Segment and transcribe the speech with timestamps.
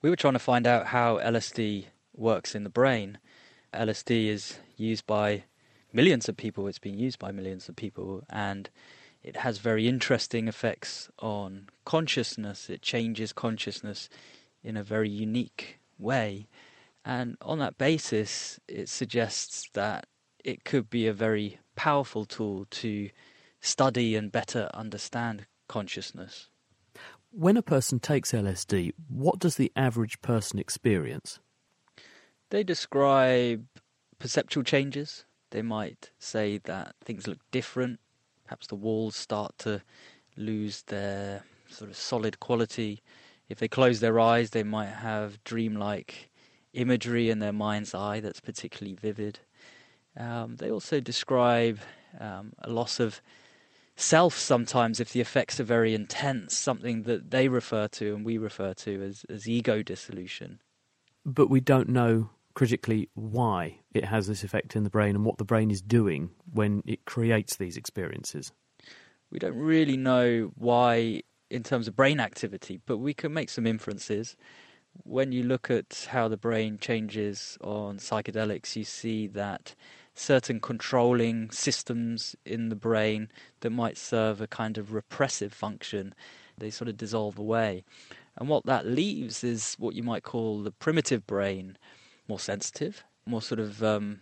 [0.00, 3.18] We were trying to find out how LSD works in the brain.
[3.74, 5.42] LSD is used by
[5.92, 6.68] millions of people.
[6.68, 8.70] It's been used by millions of people, and
[9.24, 12.70] it has very interesting effects on consciousness.
[12.70, 14.08] It changes consciousness
[14.62, 16.46] in a very unique way.
[17.04, 20.06] And on that basis, it suggests that
[20.44, 23.10] it could be a very powerful tool to
[23.60, 26.50] study and better understand consciousness.
[27.30, 31.40] When a person takes LSD, what does the average person experience?
[32.50, 33.66] They describe
[34.18, 35.24] perceptual changes.
[35.50, 38.00] They might say that things look different.
[38.44, 39.82] Perhaps the walls start to
[40.36, 43.02] lose their sort of solid quality.
[43.48, 46.30] If they close their eyes, they might have dreamlike
[46.72, 49.40] imagery in their mind's eye that's particularly vivid.
[50.16, 51.78] Um, they also describe
[52.18, 53.20] um, a loss of
[53.98, 58.38] self sometimes if the effects are very intense, something that they refer to and we
[58.38, 60.60] refer to as, as ego dissolution.
[61.24, 65.38] But we don't know critically why it has this effect in the brain and what
[65.38, 68.52] the brain is doing when it creates these experiences.
[69.30, 73.66] We don't really know why in terms of brain activity, but we can make some
[73.66, 74.36] inferences.
[75.04, 79.74] When you look at how the brain changes on psychedelics, you see that
[80.18, 83.30] certain controlling systems in the brain
[83.60, 86.14] that might serve a kind of repressive function.
[86.56, 87.84] They sort of dissolve away.
[88.36, 91.76] And what that leaves is what you might call the primitive brain,
[92.28, 94.20] more sensitive, more sort of um,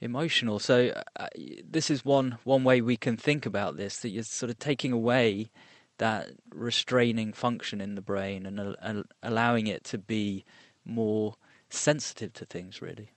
[0.00, 0.58] emotional.
[0.58, 1.28] So uh,
[1.64, 4.92] this is one one way we can think about this: that you're sort of taking
[4.92, 5.50] away
[5.98, 10.44] that restraining function in the brain and allowing it to be
[10.84, 11.34] more
[11.68, 13.10] sensitive to things, really.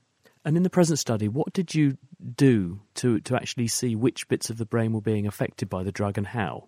[0.44, 1.98] And in the present study, what did you
[2.36, 5.92] do to, to actually see which bits of the brain were being affected by the
[5.92, 6.68] drug and how?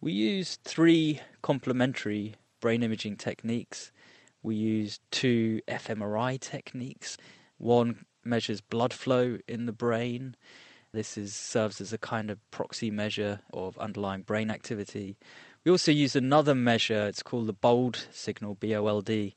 [0.00, 3.92] We used three complementary brain imaging techniques.
[4.42, 7.16] We used two fMRI techniques.
[7.56, 10.36] One measures blood flow in the brain.
[10.92, 15.16] This is, serves as a kind of proxy measure of underlying brain activity.
[15.64, 19.34] We also used another measure, it's called the BOLD signal, B O L D.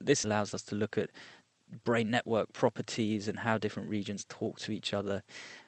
[0.00, 1.10] This allows us to look at
[1.84, 5.22] brain network properties and how different regions talk to each other.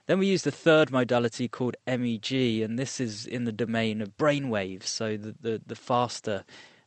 [0.07, 4.17] Then we use the third modality called MEG, and this is in the domain of
[4.17, 6.45] brain waves, so the, the, the faster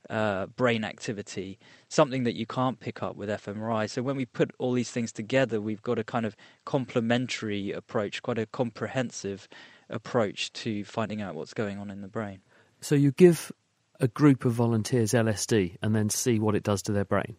[0.09, 3.89] uh, brain activity, something that you can't pick up with fMRI.
[3.89, 6.35] So when we put all these things together, we've got a kind of
[6.66, 9.47] complementary approach, quite a comprehensive
[9.89, 12.39] approach to finding out what's going on in the brain.
[12.81, 13.51] So you give
[14.00, 17.35] a group of volunteers LSD and then see what it does to their brain?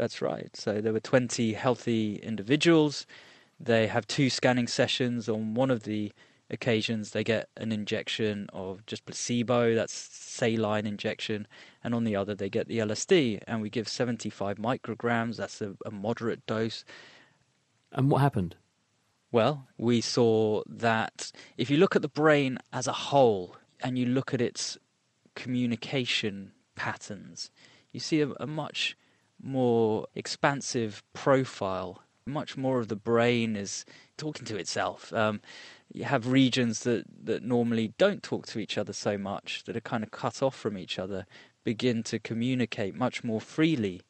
[0.00, 0.48] That's right.
[0.56, 3.04] So there were 20 healthy individuals.
[3.60, 5.28] They have two scanning sessions.
[5.28, 6.10] On one of the
[6.48, 11.46] occasions, they get an injection of just placebo, that's saline injection,
[11.84, 13.42] and on the other, they get the LSD.
[13.46, 16.82] And we give 75 micrograms, that's a, a moderate dose.
[17.92, 18.56] And what happened?
[19.30, 24.06] Well, we saw that if you look at the brain as a whole and you
[24.06, 24.78] look at its
[25.34, 27.50] communication patterns,
[27.92, 28.96] you see a, a much
[29.42, 32.02] more expansive profile.
[32.26, 33.84] Much more of the brain is
[34.16, 35.12] talking to itself.
[35.12, 35.40] Um,
[35.92, 39.80] you have regions that, that normally don't talk to each other so much, that are
[39.80, 41.26] kind of cut off from each other,
[41.64, 44.02] begin to communicate much more freely.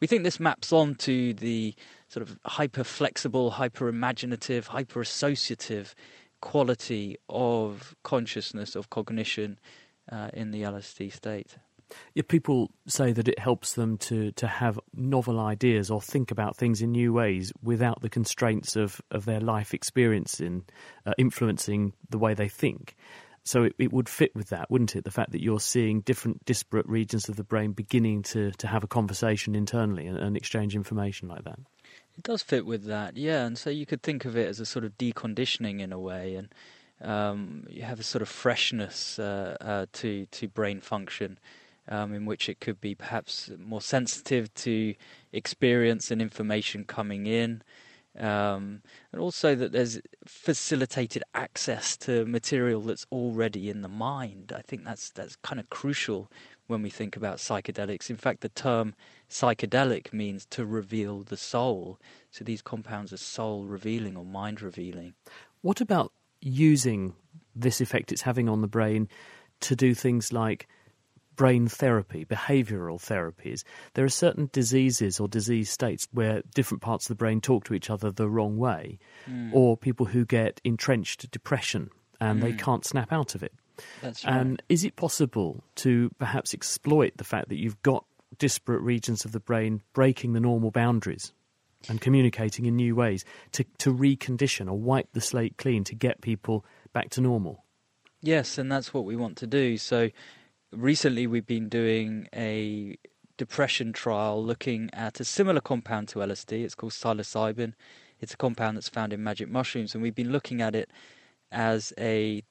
[0.00, 1.74] We think this maps on to the
[2.08, 5.94] sort of hyper flexible, hyper imaginative, hyper associative
[6.40, 9.58] quality of consciousness, of cognition
[10.10, 11.56] uh, in the LSD state.
[12.14, 16.56] Yeah, people say that it helps them to, to have novel ideas or think about
[16.56, 20.64] things in new ways without the constraints of, of their life experience in
[21.04, 22.96] uh, influencing the way they think.
[23.44, 25.04] So it, it would fit with that, wouldn't it?
[25.04, 28.82] The fact that you're seeing different disparate regions of the brain beginning to, to have
[28.82, 31.58] a conversation internally and, and exchange information like that.
[32.16, 33.44] It does fit with that, yeah.
[33.44, 36.34] And so you could think of it as a sort of deconditioning in a way,
[36.34, 36.48] and
[37.00, 41.38] um, you have a sort of freshness uh, uh, to to brain function
[41.88, 44.94] um, in which it could be perhaps more sensitive to
[45.32, 47.62] experience and information coming in.
[48.18, 48.80] Um,
[49.12, 54.54] and also that there's facilitated access to material that's already in the mind.
[54.56, 56.30] I think that's that's kind of crucial
[56.66, 58.08] when we think about psychedelics.
[58.08, 58.94] In fact, the term
[59.28, 61.98] psychedelic means to reveal the soul.
[62.30, 65.14] So these compounds are soul revealing or mind revealing.
[65.60, 67.14] What about using
[67.54, 69.08] this effect it's having on the brain
[69.60, 70.68] to do things like
[71.36, 73.62] brain therapy, behavioral therapies.
[73.94, 77.74] There are certain diseases or disease states where different parts of the brain talk to
[77.74, 78.98] each other the wrong way,
[79.28, 79.50] mm.
[79.52, 81.90] or people who get entrenched depression
[82.20, 82.42] and mm.
[82.42, 83.52] they can't snap out of it.
[84.02, 84.34] That's right.
[84.34, 88.04] And is it possible to perhaps exploit the fact that you've got
[88.38, 91.32] disparate regions of the brain breaking the normal boundaries
[91.88, 96.20] and communicating in new ways to, to recondition or wipe the slate clean to get
[96.20, 97.64] people back to normal?
[98.22, 99.76] Yes, and that's what we want to do.
[99.76, 100.10] So
[100.72, 102.96] recently we've been doing a
[103.36, 106.64] depression trial looking at a similar compound to LSD.
[106.64, 107.74] It's called psilocybin.
[108.20, 110.90] It's a compound that's found in magic mushrooms, and we've been looking at it
[111.52, 112.42] as a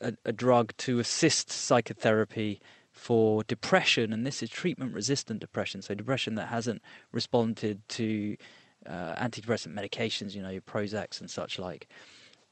[0.00, 2.60] a, a drug to assist psychotherapy
[2.90, 6.82] for depression, and this is treatment-resistant depression, so depression that hasn't
[7.12, 8.36] responded to
[8.86, 11.88] uh, antidepressant medications, you know, Prozacs and such like.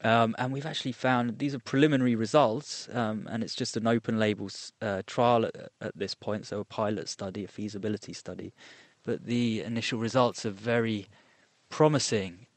[0.01, 4.17] Um, and we've actually found these are preliminary results, um, and it's just an open
[4.17, 4.49] label
[4.81, 8.53] uh, trial at, at, this point, so a pilot study, a feasibility study.
[9.03, 11.07] But the initial results are very
[11.69, 12.47] promising